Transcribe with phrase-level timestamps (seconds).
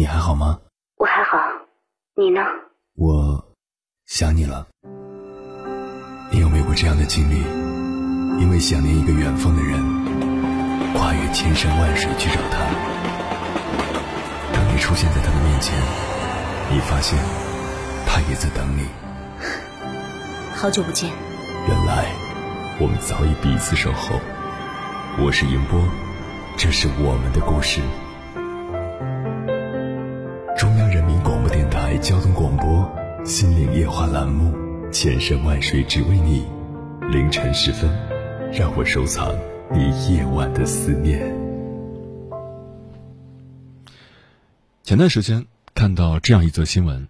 [0.00, 0.58] 你还好吗？
[0.96, 1.36] 我还好，
[2.16, 2.40] 你呢？
[2.96, 3.52] 我
[4.06, 4.66] 想你了。
[6.32, 7.36] 你有没有过这样的经历？
[8.40, 9.78] 因为想念一个远方的人，
[10.94, 12.64] 跨越千山万水去找他。
[14.54, 15.78] 当你出现在他的面前，
[16.72, 17.18] 你发现
[18.06, 18.88] 他也在等你。
[20.54, 21.10] 好久不见。
[21.68, 22.06] 原来
[22.80, 24.18] 我们早已彼此守候。
[25.22, 25.78] 我是迎波，
[26.56, 27.82] 这是我们的故事。
[32.00, 32.66] 交通广播
[33.26, 34.54] 《心灵夜话》栏目，
[34.90, 36.46] 千山万水只为你。
[37.10, 37.90] 凌晨时分，
[38.50, 39.36] 让我收藏
[39.70, 41.20] 你夜晚的思念。
[44.82, 47.06] 前段时间看到这样一则新闻：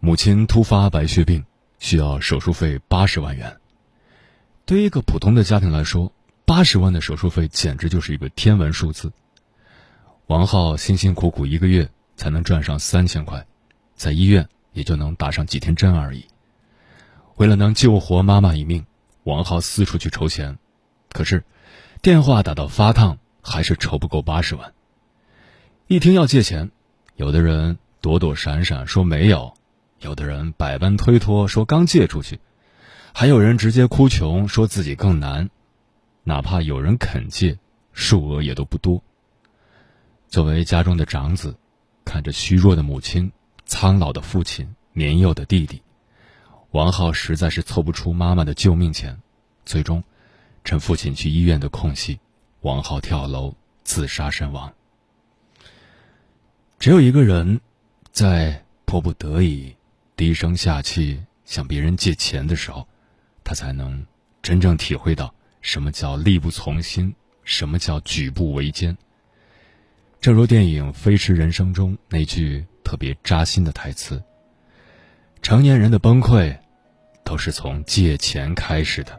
[0.00, 1.44] 母亲突发白血病，
[1.78, 3.58] 需要手术费八十万元。
[4.66, 6.12] 对于一个普通的家庭来说，
[6.44, 9.12] 八十万的手术费简直就是一个天文数字。
[10.26, 11.88] 王浩辛辛苦苦一个月。
[12.16, 13.44] 才能赚上三千块，
[13.96, 16.26] 在医院也就能打上几天针而已。
[17.36, 18.84] 为了能救活妈妈一命，
[19.22, 20.58] 王浩四处去筹钱，
[21.12, 21.44] 可是
[22.02, 24.72] 电话打到发烫，还是筹不够八十万。
[25.86, 26.70] 一听要借钱，
[27.16, 29.54] 有的人躲躲闪闪说没有，
[30.00, 32.40] 有的人百般推脱说刚借出去，
[33.12, 35.50] 还有人直接哭穷说自己更难。
[36.22, 37.58] 哪怕有人肯借，
[37.92, 39.02] 数额也都不多。
[40.28, 41.56] 作为家中的长子。
[42.06, 43.32] 看着虚弱的母亲、
[43.66, 45.82] 苍老的父亲、年幼的弟弟，
[46.70, 49.18] 王浩实在是凑不出妈妈的救命钱，
[49.64, 50.02] 最终，
[50.64, 52.18] 趁父亲去医院的空隙，
[52.60, 54.72] 王浩跳楼自杀身亡。
[56.78, 57.60] 只有一个人，
[58.12, 59.74] 在迫不得已
[60.16, 62.86] 低声下气向别人借钱的时候，
[63.42, 64.06] 他才能
[64.42, 68.96] 真正体会到什么叫力不从心，什么叫举步维艰。
[70.20, 74.22] 正如电影《飞驰人生》中那句特别扎心的台词
[75.42, 76.56] ：“成年人的崩溃，
[77.24, 79.18] 都是从借钱开始的。”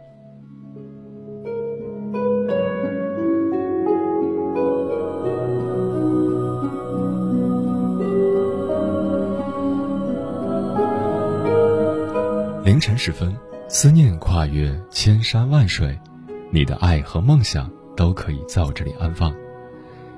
[12.63, 13.35] 凌晨时分，
[13.67, 15.99] 思念跨越千山万水，
[16.51, 19.35] 你的爱和梦想都可以在我这里安放。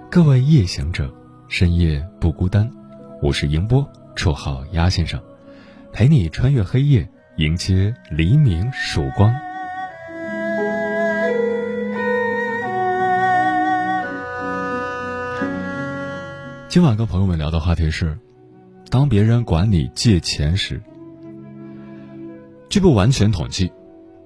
[0.09, 1.13] 各位夜行者，
[1.49, 2.71] 深夜不孤单。
[3.19, 5.19] 我是迎波，绰号鸭先生，
[5.91, 9.33] 陪你穿越黑夜，迎接黎明曙光。
[16.69, 18.15] 今晚跟朋友们聊的话题是：
[18.91, 20.79] 当别人管你借钱时，
[22.69, 23.71] 据不完全统计，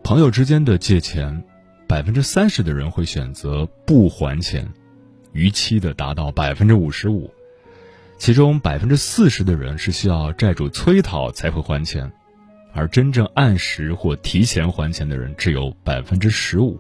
[0.03, 1.41] 朋友之间的借钱，
[1.87, 4.67] 百分之三十的人会选择不还钱。
[5.31, 7.31] 逾期的达到百分之五十五，
[8.21, 12.11] 其中百分之四十的人是需要债主催讨才会还钱，
[12.71, 16.79] 而真正按时或提前还钱的人只有百分之十五。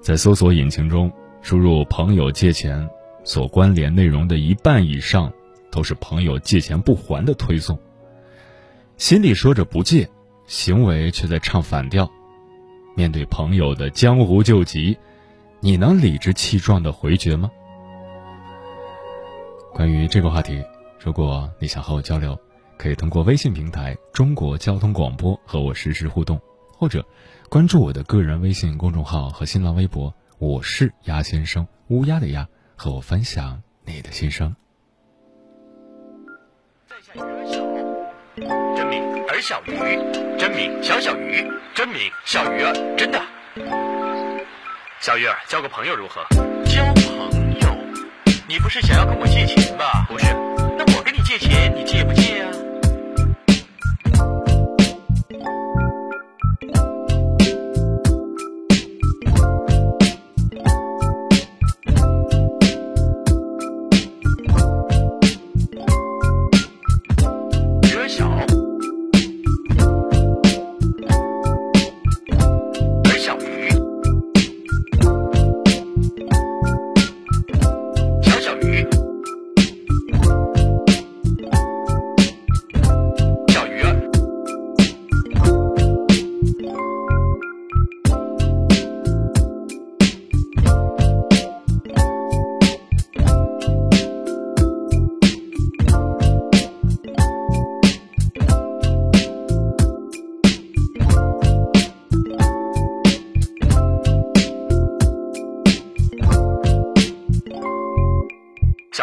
[0.00, 1.12] 在搜索引擎中
[1.42, 2.84] 输入“朋友借钱”，
[3.22, 5.32] 所关联内容的一半以上
[5.70, 7.78] 都是朋友借钱不还的推送。
[8.96, 10.10] 心里说着不借，
[10.48, 12.10] 行为却在唱反调。
[12.96, 14.98] 面对朋友的江湖救急。
[15.60, 17.48] 你能理直气壮的回绝吗？
[19.74, 20.64] 关于这个话题，
[21.00, 22.38] 如果你想和我交流，
[22.78, 26.40] 可以通过微信平台“中国交通广播”和我实时互动，
[26.72, 27.04] 或者
[27.48, 32.46] 关注我的个人微信公众号和新浪微博“我是鸭先生”，乌鸦的鸭，
[32.76, 34.54] 和我分享你的心声。
[36.86, 37.56] 在下儿小，
[38.76, 43.20] 真名儿小鱼，真名小小鱼，真名小鱼儿，真的。
[45.00, 46.24] 小鱼儿，交个朋友如何？
[48.46, 50.06] 你不是想要跟我借钱吧？
[50.08, 50.26] 不是，
[50.76, 52.46] 那我跟你借钱，你借不借呀？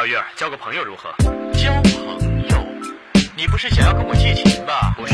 [0.01, 1.11] 小玉，交个朋友如何？
[1.53, 2.57] 交朋友？
[3.37, 4.95] 你不是想要跟我借钱吧？
[4.97, 5.13] 不是，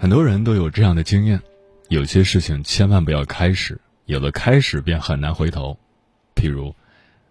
[0.00, 1.38] 很多人都有这样的经验，
[1.90, 5.78] 有些事情千万不要开始，有了开始便很难回头。
[6.34, 6.74] 譬如，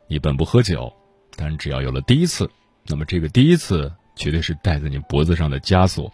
[0.07, 0.93] 你本不喝酒，
[1.35, 2.47] 但只要有了第一次，
[2.85, 6.13] 那么这个第一次绝对是戴在你脖子上的枷锁，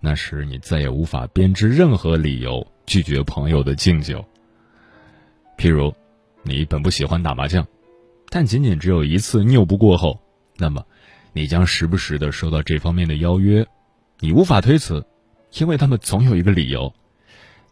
[0.00, 4.24] 那时你再也无法编织任何理由拒绝朋友的敬酒。
[5.58, 5.94] 譬如，
[6.42, 7.66] 你本不喜欢打麻将，
[8.30, 10.18] 但仅仅只有一次拗不过后，
[10.56, 10.82] 那么
[11.34, 13.66] 你将时不时的收到这方面的邀约，
[14.20, 15.04] 你无法推辞。
[15.58, 16.92] 因为他们总有一个理由，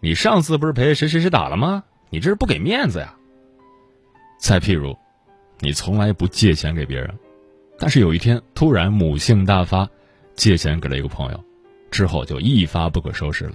[0.01, 1.85] 你上次不是陪谁谁谁打了吗？
[2.11, 3.15] 你这是不给面子呀。
[4.39, 4.97] 再譬如，
[5.61, 7.19] 你从来不借钱给别人，
[7.79, 9.89] 但是有一天突然母性大发，
[10.35, 11.45] 借钱给了一个朋友，
[11.91, 13.55] 之后就一发不可收拾了。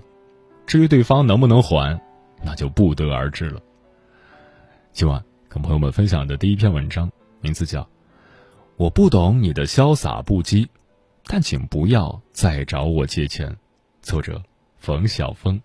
[0.65, 1.99] 至于对方能不能还，
[2.43, 3.61] 那就不得而知了。
[4.91, 7.09] 今晚跟朋友们分享的第一篇文章，
[7.39, 7.81] 名字叫
[8.75, 10.67] 《我不懂你的潇洒不羁，
[11.25, 13.49] 但请不要再找我借钱》。
[14.07, 14.41] 作者
[14.79, 15.61] 冯晓峰。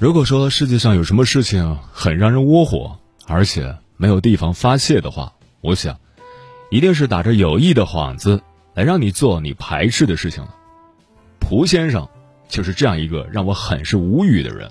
[0.00, 2.98] 如果说世界上有什么事情很让人窝火，
[3.28, 6.00] 而且没有地方发泄的话，我想，
[6.72, 8.42] 一定是打着有意的幌子
[8.74, 10.56] 来让你做你排斥的事情了。
[11.50, 12.08] 蒲先生
[12.48, 14.70] 就是这样一个让我很是无语的人。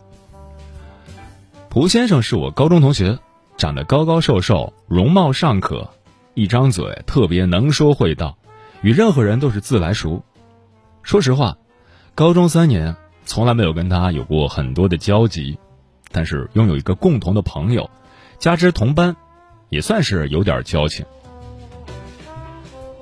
[1.70, 3.20] 蒲先生是我高中同学，
[3.58, 5.90] 长得高高瘦瘦，容貌尚可，
[6.36, 8.38] 一张嘴特别能说会道，
[8.82, 10.24] 与任何人都是自来熟。
[11.04, 11.58] 说实话，
[12.16, 12.96] 高中三年
[13.26, 15.60] 从来没有跟他有过很多的交集，
[16.14, 17.90] 但是拥有一个共同的朋友，
[18.38, 19.18] 加之同班，
[19.68, 21.06] 也算是有点交情。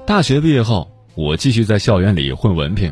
[0.07, 2.91] 大学毕业后，我继续在校园里混文凭。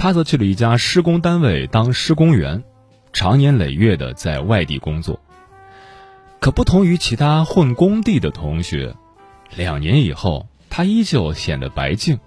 [0.00, 2.64] 他则去了一家施工单位当施工员，
[3.12, 5.20] 常年累月的在外地工作。
[6.38, 8.96] 可不同于其他混工地的同学，
[9.54, 12.18] 两年以后，他依旧显得白净，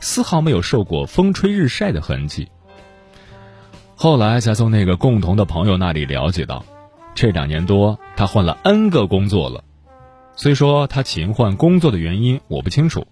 [0.00, 2.50] 丝毫没有受过风吹日晒的痕迹。
[3.94, 6.62] 后来才从那个共同的朋友那里了解到，
[7.14, 9.64] 这两年多他换了 N 个工作了。
[10.36, 13.06] 虽说他勤换工作的原因我不清楚，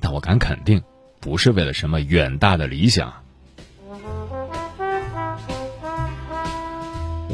[0.00, 0.82] 但我敢肯定，
[1.18, 3.23] 不是为了什么远大的理想。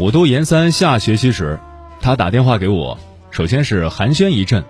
[0.00, 1.60] 我读研三下学期时，
[2.00, 2.98] 他打电话给我，
[3.30, 4.64] 首先是寒暄一阵，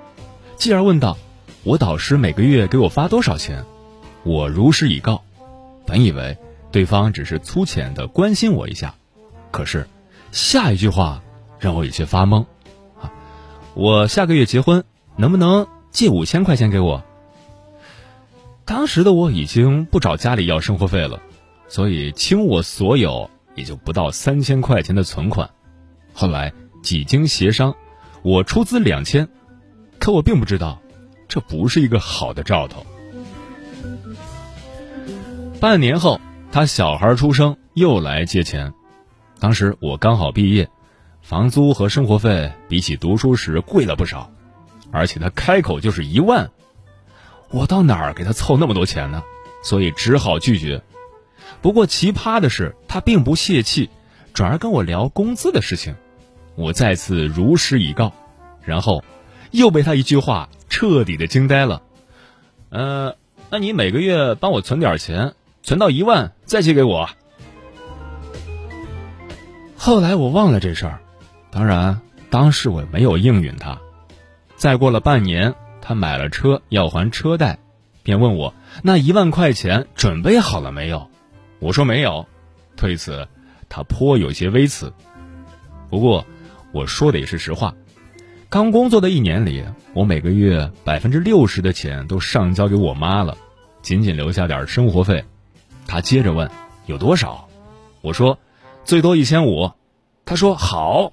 [0.57, 1.17] 继而问道
[1.63, 3.65] ：“我导师每个月给我发多少钱？”
[4.25, 5.23] 我如实以告。
[5.87, 6.37] 本以为
[6.73, 8.97] 对方只是粗浅的关心我一下，
[9.53, 9.87] 可是
[10.33, 11.23] 下一句话
[11.61, 12.45] 让我有些发懵。
[13.01, 13.13] 啊，
[13.75, 14.83] 我下个月结婚，
[15.15, 17.05] 能不能借五千块钱给我？
[18.65, 21.23] 当时的我已经不找家里要生活费了，
[21.69, 25.49] 所以倾我所有也就不到三千块钱的存款。
[26.13, 26.53] 后来
[26.83, 27.75] 几经协商，
[28.23, 29.29] 我出资两千，
[29.99, 30.81] 可我并不知道，
[31.29, 32.85] 这不是一个好的兆头。
[35.61, 38.73] 半年后，他小孩出生又来借钱，
[39.39, 40.69] 当时我刚好毕业，
[41.23, 44.31] 房租和生活费比起读书时贵了不少，
[44.91, 46.51] 而且他开口就是一万。
[47.51, 49.23] 我到哪儿给他凑那么多钱呢？
[49.63, 50.83] 所以只好拒绝。
[51.63, 53.91] 不过奇葩的是，他并不泄气，
[54.33, 55.95] 转而跟我聊工资的事情。
[56.55, 58.13] 我再次如实以告，
[58.63, 59.05] 然后
[59.51, 61.83] 又被他一句话彻底的惊呆了。
[62.71, 63.17] 呃，
[63.51, 67.09] 那你每个月帮我存点钱，存到一万再借给我。
[69.77, 71.01] 后来我忘了这事儿，
[71.51, 72.01] 当然
[72.31, 73.79] 当时我没有应允他。
[74.57, 75.55] 再过了半年。
[75.83, 77.59] 他买了车要还车贷，
[78.05, 81.10] 便问我那一万块钱准备好了没有？
[81.61, 82.27] 我说没有。
[82.77, 83.29] 对此，
[83.69, 84.93] 他颇有些微词。
[85.89, 86.27] 不过，
[86.73, 87.75] 我说的也是实话。
[88.49, 93.37] 刚工作的一年里，我每个月百分之六十的钱都上交给我妈了，
[93.83, 95.25] 仅仅留下点生活费。
[95.87, 96.51] 他接着问
[96.87, 97.49] 有多少？
[98.01, 98.39] 我说
[98.85, 99.71] 最多一千五。
[100.25, 101.13] 他说好。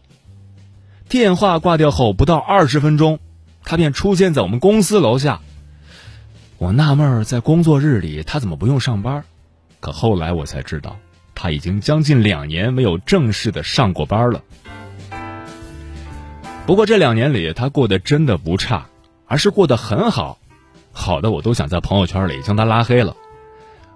[1.10, 3.20] 电话挂掉后不到二十分钟。
[3.64, 5.42] 他便出现在我们公司楼下。
[6.58, 9.26] 我纳闷儿，在工作日里他怎么不用上班？
[9.80, 10.98] 可后来我才知道，
[11.36, 14.42] 他已经将近两年没有正式的上过班了。
[16.66, 18.88] 不过这两年里，他过得真的不差，
[19.26, 20.40] 而是过得很好，
[20.92, 23.16] 好的我都想在朋友圈里将他拉黑了。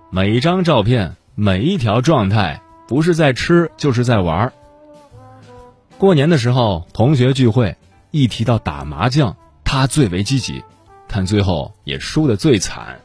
[0.10, 4.54] 每一张照片，每一条状态，不是在吃就是在玩。
[5.98, 7.76] 过年的时候，同学聚会，
[8.12, 9.36] 一提到打麻将。
[9.64, 10.62] 他最为积极，
[11.08, 13.00] 但最后也输得最惨。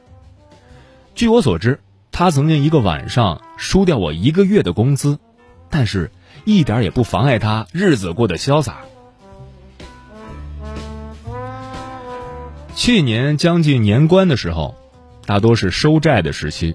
[1.14, 1.78] 据我所知，
[2.18, 5.18] 他曾经一个晚上输掉我一个月的工资，
[5.68, 6.10] 但是
[6.46, 8.78] 一点也不妨碍他日子过得潇洒。
[12.74, 14.74] 去年将近年关的时候，
[15.26, 16.74] 大多是收债的时期。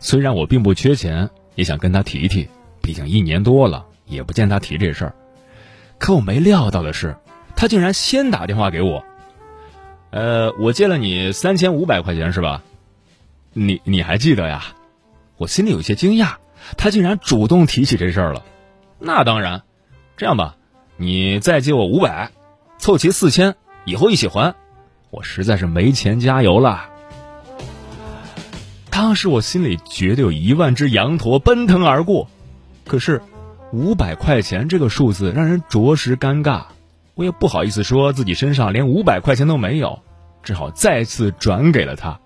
[0.00, 2.48] 虽然我并不缺钱，也想跟他提提，
[2.82, 5.14] 毕竟一年多了也不见他提这事儿。
[5.98, 7.16] 可我没料到的是，
[7.54, 9.04] 他竟然先打电话给我。
[10.10, 12.64] 呃，我借了你三千五百块钱是吧？
[13.52, 14.64] 你你还记得呀？
[15.40, 16.34] 我心里有些惊讶，
[16.76, 18.44] 他竟然主动提起这事儿了。
[18.98, 19.62] 那当然，
[20.18, 20.56] 这样吧，
[20.98, 22.30] 你再借我五百，
[22.76, 23.54] 凑齐四千，
[23.86, 24.54] 以后一起还。
[25.08, 26.90] 我实在是没钱加油了。
[28.90, 32.28] 当时我心里觉得有一万只羊驼奔腾而过，
[32.86, 33.22] 可是
[33.72, 36.64] 五百块钱这个数字让人着实尴尬。
[37.14, 40.00] 我也不好意思说自己身上连五百块钱都没有，
[40.42, 42.20] 只好再次转给了他。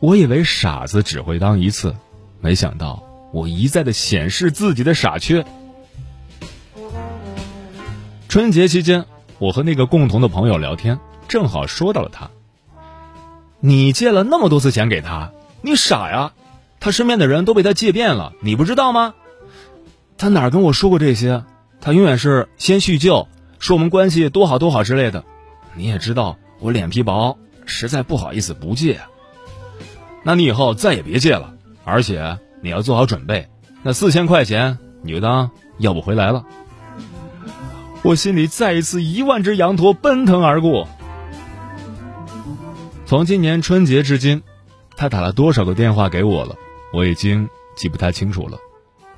[0.00, 1.94] 我以为傻子只会当一次，
[2.40, 3.02] 没想到
[3.32, 5.44] 我一再的显示自己的傻缺。
[8.28, 9.06] 春节期间，
[9.38, 12.30] 我和那个共同的朋友聊天，正好说到了他。
[13.58, 16.32] 你借了那么多次钱给他，你傻呀？
[16.78, 19.14] 他身边的人都被他借遍了，你不知道吗？
[20.16, 21.42] 他哪跟我说过这些？
[21.80, 23.26] 他永远是先叙旧。
[23.58, 25.24] 说我们关系多好多好之类的，
[25.74, 27.36] 你也知道我脸皮薄，
[27.66, 29.00] 实在不好意思不借。
[30.22, 33.48] 那你以后再也别借了，而且你要做好准备，
[33.82, 36.44] 那四千块钱你就当要不回来了。
[38.02, 40.88] 我心里再一次一万只羊驼奔腾而过。
[43.06, 44.42] 从今年春节至今，
[44.96, 46.54] 他打了多少个电话给我了，
[46.92, 48.58] 我已经记不太清楚了。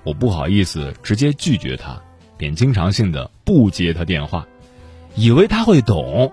[0.04, 2.00] 我不好意思直接拒绝他。
[2.36, 4.46] 便经常性的不接他电话，
[5.14, 6.32] 以为他会懂，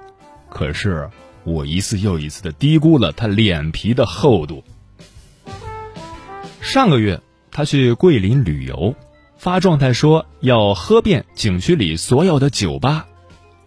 [0.50, 1.10] 可是
[1.48, 4.66] 我一次又一次的低估了他脸皮的厚度。
[6.60, 8.94] 上个月他去桂林旅游，
[9.38, 13.08] 发状态说要喝遍景区里所有的酒吧，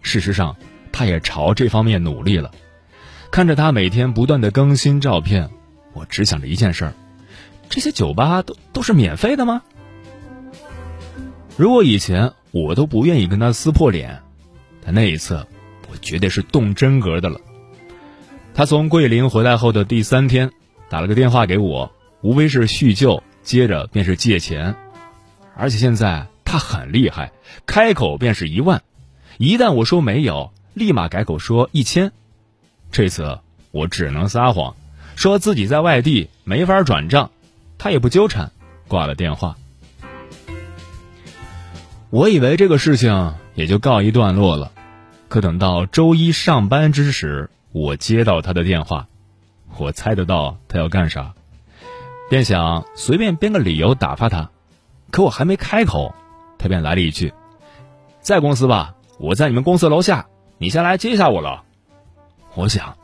[0.03, 0.55] 事实上
[0.91, 2.51] 他也朝这方面努力了。
[3.31, 5.49] 看着他每天不断的更新照片，
[5.93, 6.93] 我只想着一件事儿：
[7.67, 9.63] 这些酒吧都都是免费的吗？
[11.57, 14.21] 如果以前我都不愿意跟他撕破脸，
[14.85, 15.43] 但那一次，
[15.89, 17.41] 我绝对是动真格的了。
[18.53, 20.51] 他从桂林回来后的第三天，
[20.89, 21.91] 打了个电话给我，
[22.21, 24.75] 无非是叙旧，接着便是借钱，
[25.55, 27.31] 而且现在他很厉害，
[27.65, 28.83] 开口便是一万，
[29.37, 32.11] 一旦我说没有，立马改口说一千。
[32.91, 33.39] 这次
[33.71, 34.75] 我只能撒谎，
[35.15, 37.31] 说自己在外地没法转账，
[37.77, 38.51] 他也不纠缠，
[38.87, 39.55] 挂了电话。
[42.09, 44.73] 我以为这个事情也就告一段落了，
[45.29, 49.07] 可等到周一上班之时，我接到他的电话，
[49.77, 51.33] 我猜得到他要干啥，
[52.29, 54.49] 便想随便编个理由打发他。
[55.09, 56.13] 可我还没开口，
[56.57, 57.33] 他便来了一句
[58.21, 60.25] ：“在公司吧，我在你们公司楼下，
[60.57, 61.63] 你先来接一下我了。”
[62.55, 62.97] 我想，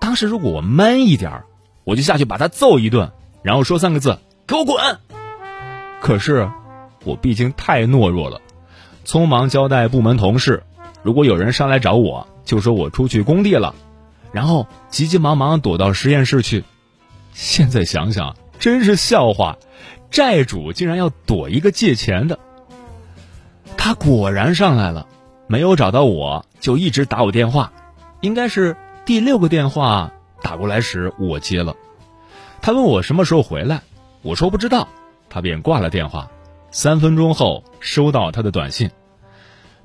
[0.00, 1.42] 当时如果我闷一点
[1.84, 4.98] 我就下去把他揍一顿，然后说三个字：“给我滚！”
[6.00, 6.50] 可是，
[7.04, 8.40] 我毕竟太懦弱了，
[9.04, 10.64] 匆忙交代部门同事，
[11.02, 13.74] 如果有人上来找我，就说我出去工地了，
[14.32, 16.64] 然后急急忙忙躲到实验室去。
[17.32, 19.56] 现在想想，真是笑话。
[20.10, 22.38] 债主竟然要躲一个借钱的，
[23.78, 25.06] 他果然上来了，
[25.46, 27.72] 没有找到我就一直打我电话，
[28.20, 30.12] 应该是第六个电话
[30.42, 31.74] 打过来时我接了，
[32.60, 33.80] 他问我什么时候回来，
[34.20, 34.86] 我说不知道，
[35.30, 36.28] 他便挂了电话。
[36.70, 38.90] 三分钟后收到他的短信，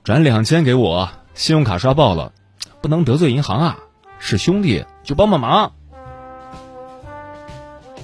[0.03, 2.33] 转两千给我，信用卡刷爆了，
[2.81, 3.77] 不能得罪银行啊，
[4.19, 5.73] 是兄弟就帮帮忙。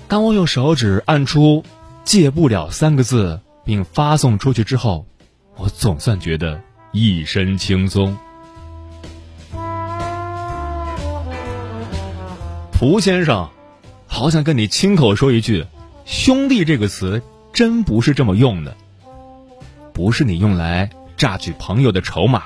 [0.08, 1.64] 当我用手指按出。
[2.06, 5.08] 戒不了三个字，并发送出去之后，
[5.56, 6.60] 我总算觉得
[6.92, 8.18] 一身轻松。
[12.74, 13.50] 蒲先生，
[14.06, 15.66] 好想跟你亲口说一句
[16.04, 18.76] ：“兄弟”这个词真不是这么用的，
[19.94, 22.44] 不是你用来榨取朋友的筹码。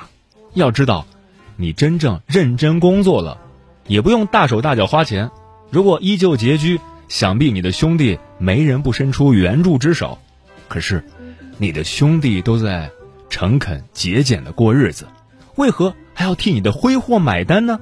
[0.53, 1.07] 要知道，
[1.55, 3.39] 你真正认真工作了，
[3.87, 5.31] 也不用大手大脚花钱。
[5.69, 10.17] 如果依旧拮据，想必你的兄弟没人不伸出援助之手，
[10.67, 11.03] 可是，
[11.57, 12.91] 你的兄弟都在
[13.29, 15.07] 诚恳节俭的过日子，
[15.55, 17.79] 为何还要替你的挥霍买单呢？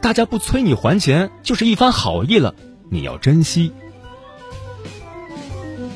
[0.00, 2.54] 大家不催你还钱，就是一番好意了，
[2.90, 3.72] 你要珍惜。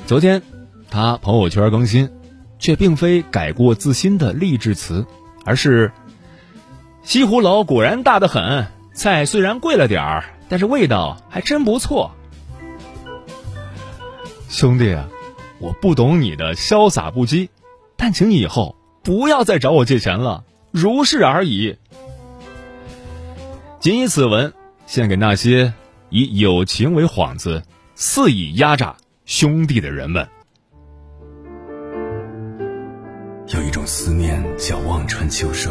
[0.07, 0.43] 昨天，
[0.91, 2.11] 他朋友圈更新，
[2.59, 5.07] 却并非改过自新的励志词，
[5.45, 5.93] 而是：
[7.03, 8.67] 西湖楼果然大得很，
[8.97, 12.11] 菜虽然贵了点儿，但是味道还真不错。
[14.49, 14.97] 兄弟，
[15.59, 17.51] 我不懂你的潇洒不羁，
[17.95, 21.77] 但请你以后不要再找我借钱了，如是而已。
[23.81, 24.55] 仅以此文
[24.87, 25.75] 献给那些
[26.09, 27.63] 以友情为幌子，
[27.95, 30.27] 肆意压榨兄弟的人们。
[33.49, 35.71] 有一种思念叫望穿秋水，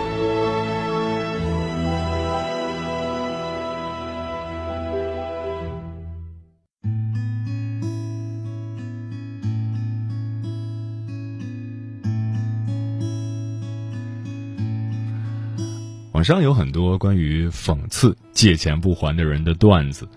[16.21, 20.07] 网上有很多关于讽刺借钱不还的人的段子，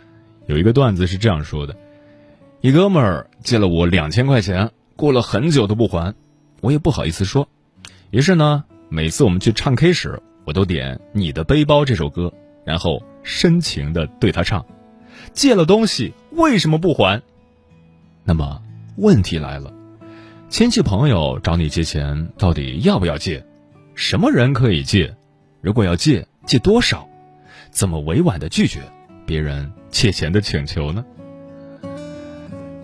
[0.47, 1.75] 有一个段子是这样说的：
[2.61, 6.15] 一哥们儿借了我两千块钱，过了很久都不还，
[6.61, 7.49] 我也不好意思说。
[8.11, 12.31] 于是呢，每次我们去唱 K 时，我都点《你的背包》这首歌，
[12.67, 14.67] 然后深情的对他唱：
[15.33, 17.23] 借了东西为什么不还？
[18.25, 18.61] 那么
[18.99, 19.73] 问题来了，
[20.51, 23.43] 亲戚朋友找你借钱，到底要不要借？
[23.95, 25.17] 什么人可以借？
[25.65, 27.09] 如果要借，借多少？
[27.71, 28.81] 怎么委婉的拒绝
[29.25, 31.03] 别人借钱的请求呢？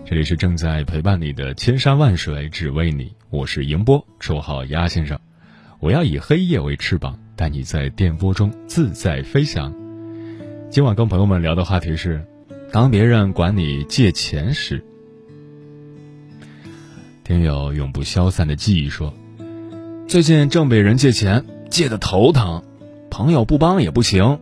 [0.03, 3.13] 这里是正在陪伴你的千山万水，只为你。
[3.29, 5.19] 我是迎波，绰号鸭先生。
[5.79, 9.71] 我要以黑夜为翅膀，带你在电波中自在飞翔。
[10.71, 12.25] 今晚跟朋友们聊的话题是：
[12.71, 14.83] 当别人管你借钱时。
[17.23, 19.13] 听友永不消散的记忆说，
[20.07, 22.63] 最近正被人借钱，借的头疼。
[23.21, 24.39] 朋友不帮也不行，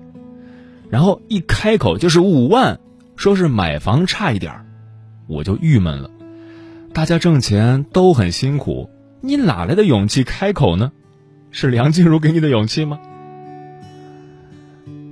[0.89, 2.79] 然后一开口就是五万，
[3.17, 4.65] 说是买房差一点儿，
[5.27, 6.09] 我就郁闷了。
[6.93, 8.89] 大家挣钱都很辛苦，
[9.19, 10.93] 你哪来的勇气开口呢？
[11.51, 13.01] 是梁静茹给你的勇气吗？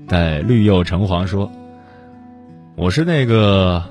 [0.08, 1.52] 待绿釉橙黄说
[2.78, 3.84] ：“我是那个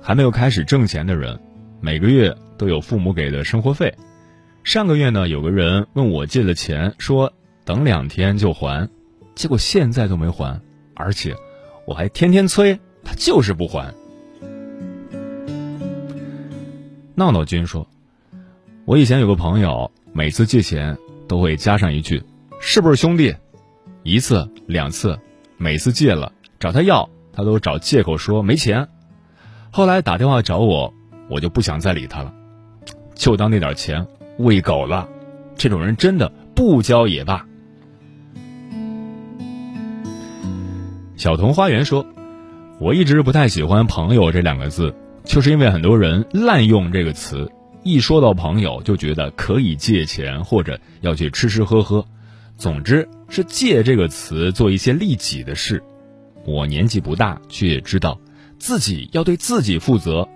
[0.00, 1.38] 还没有开始挣钱的人，
[1.80, 3.94] 每个月都有父母给的生活费。
[4.64, 7.32] 上个月呢，有个人问我借了钱，说
[7.64, 8.88] 等两天就还。”
[9.40, 10.60] 结果现在都没还，
[10.94, 11.34] 而且
[11.86, 13.94] 我还天天催他，就是不还。
[17.14, 17.88] 闹闹君说
[18.84, 20.94] ：“我以前有个朋友，每次借钱
[21.26, 22.22] 都会加上一句
[22.60, 23.34] ‘是不是兄弟’，
[24.02, 25.18] 一次两次，
[25.56, 28.86] 每次借了找他要，他都找借口说没钱。
[29.70, 30.92] 后来打电话找我，
[31.30, 32.30] 我就不想再理他了，
[33.14, 35.08] 就当那点钱喂狗了。
[35.56, 37.46] 这种人真的不交也罢。
[41.20, 42.06] 小童花园说
[42.80, 47.52] ：“我一直不太喜欢‘朋友’这两个字，就是因为很多人滥用这个词，
[47.82, 52.06] 一说到朋友就觉得可以借钱或者要去吃吃喝喝，
[52.56, 55.82] 总之是借这个词做一些利己的事。
[56.46, 58.18] 我年纪不大，却也知道
[58.58, 60.26] 自己要对自己负责。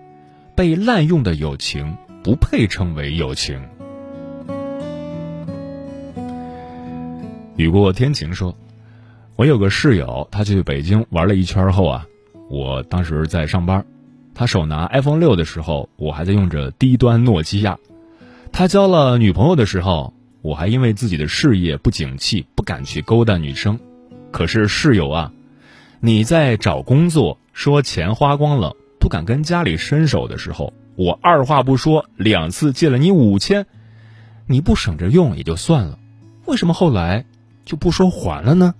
[0.54, 3.58] 被滥用的友情不配称为友情。”
[7.56, 8.54] 雨过天晴说。
[9.36, 12.06] 我有个室友，他去北京玩了一圈后啊，
[12.48, 13.84] 我当时在上班，
[14.32, 17.76] 他手拿 iPhone 六的时候，我还在用着低端诺基亚。
[18.52, 23.76] 他交了女朋友的时候，我还因为自己的事业不景气，不敢去勾搭女生。
[24.30, 25.32] 可是室友啊，
[25.98, 33.66] 你在找工作说钱花光了，不敢跟家里伸手的时候，我二话不说两次借了你五千，
[34.46, 35.98] 你不省着用也就算了，
[36.46, 37.24] 为什么后来
[37.64, 38.76] 就不说还了呢？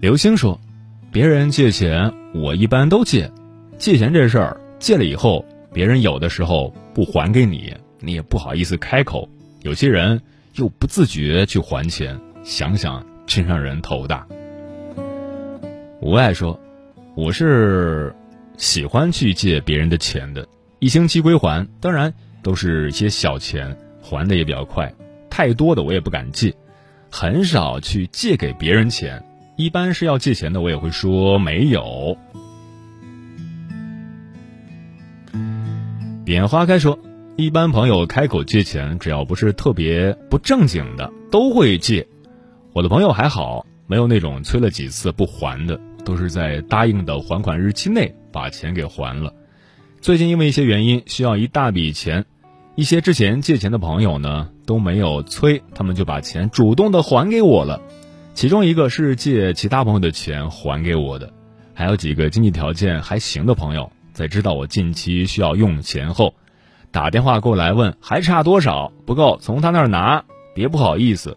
[0.00, 0.60] 刘星说
[1.10, 3.28] ：“别人借钱，我一般都借。
[3.78, 9.28] 借钱这事儿，借了以后，别人有的时候不还给你，你也不好意思开口。
[9.62, 10.22] 有些人
[10.54, 14.24] 又不自觉去还钱，想想真让人头大。”
[16.00, 16.60] 无爱说
[17.16, 18.14] ：“我是
[18.56, 20.46] 喜欢去借别人的钱的，
[20.78, 24.94] 一星期归还，当然都是一些小钱，还的也比较快。
[25.28, 26.54] 太多的我也不敢借，
[27.10, 29.20] 很少去借给别人钱。”
[29.58, 32.16] 一般是要借钱的，我也会说没有。
[36.24, 36.96] 点花开说，
[37.34, 42.06] 一般朋友开口借钱，只要不是特别不正经的，都会借。
[42.72, 49.34] 我的朋友还好，没有那种催了几次不还的，都是在答应的还款日期内把钱给还了。
[50.00, 52.26] 最近因为一些原因需要一大笔钱，
[52.76, 57.82] 一些之前借钱的朋友呢都没有催，他们就把钱主动的还给我了。
[58.38, 61.32] 其中一个是借其他朋友的钱还给我的，
[61.74, 66.32] 还有几个经济条件还行的朋友，在知道我近期需要用钱后，
[66.92, 70.24] 打电话过来问还差多少，不够从他那儿拿，
[70.54, 71.36] 别不好意思。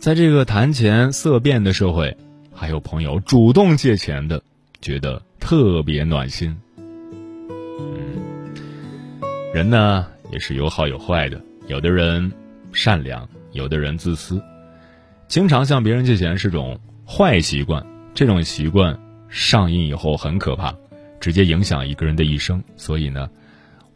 [0.00, 2.16] 在这个谈钱色变的社会，
[2.52, 4.42] 还有朋友主动借钱的，
[4.80, 6.60] 觉得特别暖心。
[6.76, 8.50] 嗯，
[9.54, 12.32] 人呢也是有好有坏的，有的人
[12.72, 14.42] 善良，有的人自私。
[15.30, 20.74] 经常向别人借钱是种坏习惯，这种习惯上瘾以后很可怕，
[21.20, 22.60] 直接影响一个人的一生。
[22.76, 23.30] 所以呢，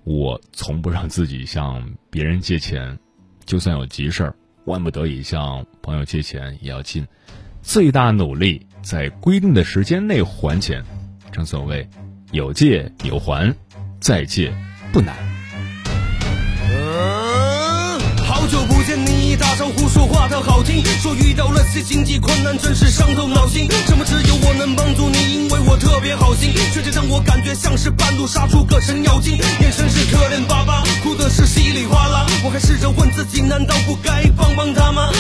[0.05, 2.97] 我从不让自己向别人借钱，
[3.45, 7.05] 就算有急事儿，万不得已向朋友借钱，也要尽
[7.63, 10.85] 最大努力在规定的时间内还钱。
[11.33, 11.85] 正所谓，
[12.31, 13.53] 有借有还，
[13.99, 14.55] 再借
[14.93, 15.17] 不难。
[18.25, 18.74] 好久不
[19.37, 23.69] 打招呼说话特好听，说遇到了些经济困难，真是伤透脑筋。
[23.87, 32.27] 什么只有我能帮助你，因为我特别好心，却让我感觉像是半路杀出个程咬金，眼神是可怜巴巴，哭的是稀里哗啦。
[32.45, 35.11] 我还试着问自己，难道不该帮帮他吗？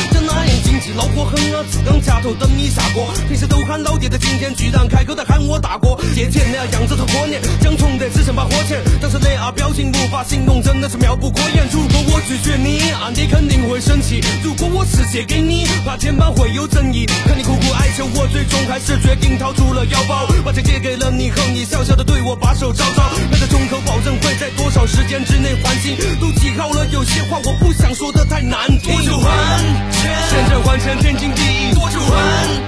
[0.96, 3.12] 老火，恨啊，只能家头等你下锅。
[3.28, 5.96] 平时都喊老爹的，今天居然开口的喊我大哥。
[6.14, 8.80] 借钱那样子头过年，讲穷的只剩把火钱。
[9.00, 11.66] 当时那啊表情无法形容，真的是妙不可言。
[11.72, 14.22] 如果我拒绝你啊，你肯定会生气。
[14.42, 17.06] 如果我是借给你，怕前半会有争议。
[17.26, 25.96] 看你苦苦哀求，我最终还是决定掏出了腰包，把钱借给了你后，你笑笑的对我把手招招，那个重口保证会在多少时间之内还清。
[26.20, 28.94] 都记好了，有些话我不想说的太难听。
[28.94, 29.58] 我就还
[29.90, 30.14] 钱？
[30.30, 31.72] 现在还钱天经地义。
[31.72, 32.12] 多久还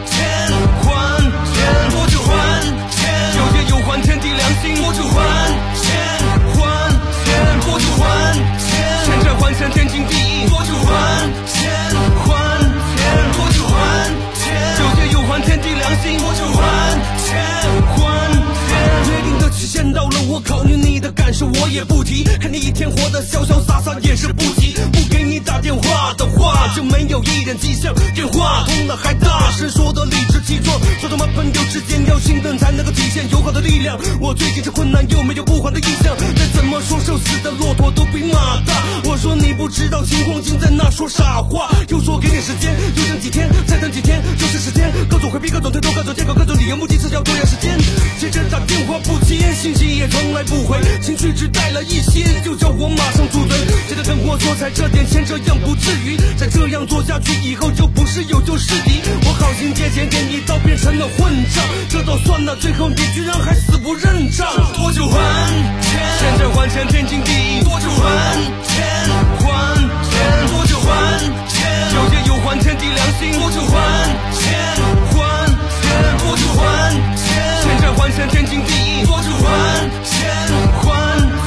[0.07, 0.49] 钱？
[0.81, 1.21] 还
[1.53, 1.61] 钱？
[1.91, 2.33] 多久还
[2.89, 3.13] 钱？
[3.37, 4.75] 有借有还，天地良心。
[4.81, 5.21] 多久还
[5.77, 5.93] 钱？
[6.57, 6.65] 还
[7.27, 7.61] 钱？
[7.61, 9.05] 多久还钱？
[9.05, 10.49] 欠债还钱天经地义。
[10.49, 10.65] 还
[11.45, 11.69] 钱，
[12.25, 12.33] 还
[12.97, 13.05] 钱，
[13.37, 14.49] 多久还钱？
[14.81, 16.65] 有借有还，天地良心，多久还
[17.21, 17.37] 钱？
[17.93, 18.01] 还
[18.65, 18.73] 钱。
[19.11, 22.25] 约定的期限到了，我考虑你的感受，我也不提。
[22.41, 24.75] 看你一天活得潇潇洒洒，也是不急。
[24.91, 25.16] 不给
[25.67, 27.93] 电话的话，就没有一点迹象。
[28.15, 33.99] 电话通了还大声说的理直气壮，说他妈朋友之间要心疼才能够体现友好的力量。
[34.21, 36.17] 我最近这困难，又没有不还的印象？
[36.17, 38.81] 再怎么说，瘦死的骆驼都比马大。
[39.11, 41.69] 我说你不知道情况，竟在那说傻话。
[41.89, 44.93] 又说给点时间，就等几天，再等几天就是时间。
[45.11, 47.77] 各种回避，各种推脱，各种借口，各种理由，目的是要拖延时间。
[48.21, 49.01] 接着打电话。
[49.03, 53.59] 不接，信息也从来不回，情绪只带了一些，就叫我马上住嘴。
[53.89, 56.17] 记得跟我说，才这点钱，这样不至于。
[56.37, 59.01] 再这样做下去，以后就不是友就是敌。
[59.25, 64.47] 我好心借钱给你，倒变成了混账，这都算了，最后你居然还死不认账。
[64.77, 65.19] 多久还
[65.81, 66.01] 钱？
[66.19, 67.63] 现在还钱天经地义。
[67.65, 68.05] 多久还
[68.65, 68.85] 钱？
[69.41, 69.47] 还
[70.05, 70.15] 钱。
[70.53, 71.65] 多久还钱？
[71.95, 73.33] 有借有还，天地良心。
[73.41, 73.75] 多久还
[74.33, 74.77] 钱？
[75.13, 75.17] 还
[75.81, 75.85] 钱。
[76.19, 76.61] 多久还
[77.17, 77.27] 钱？
[77.63, 79.05] 现在还钱天经地义。
[79.07, 79.47] 多久还
[80.05, 80.15] 钱？
[80.83, 80.85] 还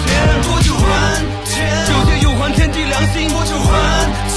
[0.05, 0.09] 钱。
[0.43, 0.87] 多久还
[1.45, 1.55] 钱？
[3.59, 4.28] one.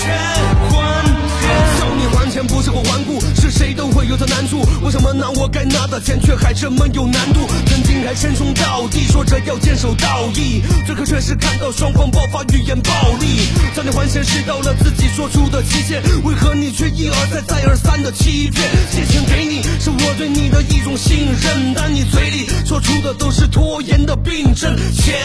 [4.13, 4.61] 有的难处。
[4.83, 7.49] 为什么拿我该拿的钱却还这么有难度？
[7.67, 13.49] 曾经还称兄道弟，说着要坚守道义，最后却是看到双方爆发语言暴力。
[13.75, 18.69] 叫你还钱是到了自己说出的期限，为何你却一而再再而三的欺骗？
[18.93, 24.77] 借钱给你是我对你的一种信任，但你嘴里说出的都是拖延的病症。
[24.93, 25.17] 钱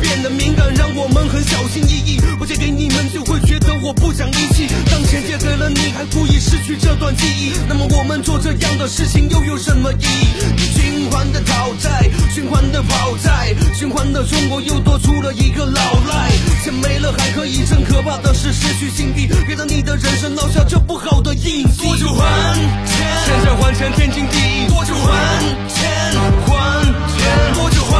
[0.00, 2.20] 变得敏感，让我们很小心翼翼。
[2.38, 10.58] 我借给你们就会觉得我不讲义气，当钱借给了你，还故意失去这段记忆，那么我们做这样的事情又有什么意义？
[10.74, 16.30] 循环的讨债，循环的跑债，循环的中国又多出了一个老赖。
[16.62, 21.82] 钱没了还可以挣，可怕的是失去心地，别让你的人生烙下这不好的印记。
[21.82, 22.54] 多久还
[22.86, 22.96] 钱？
[23.24, 24.68] 欠债还钱天经地义。
[24.68, 26.12] 多久还钱？
[26.46, 26.84] 还
[27.16, 27.54] 钱？
[27.54, 27.94] 多久还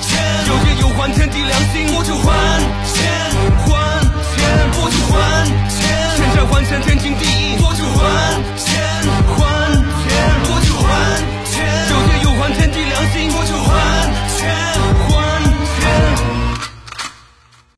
[0.00, 0.12] 钱？
[0.48, 1.86] 有借有还，天地良心。
[1.92, 2.28] 多久还
[2.94, 2.96] 钱？
[3.66, 3.68] 还
[4.34, 4.38] 钱？
[4.72, 5.14] 多久还
[5.68, 5.78] 钱？
[6.16, 7.56] 欠债还钱天经地义。
[7.60, 8.02] 多久还
[8.56, 8.73] 钱？